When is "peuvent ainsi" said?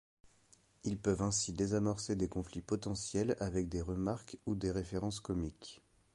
0.97-1.53